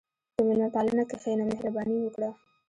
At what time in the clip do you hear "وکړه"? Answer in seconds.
2.01-2.29